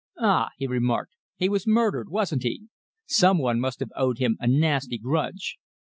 [0.17, 2.63] "Ah!" he remarked, "he was murdered, wasn't he?
[3.05, 5.59] Some one must have owed him a nasty grudge.